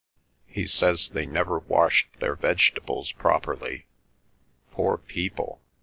[0.47, 3.85] He says they never washed their vegetables properly.
[4.71, 5.61] Poor people!